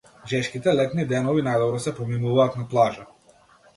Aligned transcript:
Жешките 0.29 0.73
летни 0.77 1.05
денови 1.11 1.45
најдобро 1.49 1.81
се 1.85 1.93
поминуваат 1.99 2.59
на 2.63 2.67
плажа. 2.73 3.07